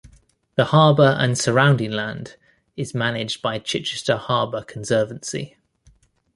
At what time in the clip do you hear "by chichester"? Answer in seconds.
3.43-4.17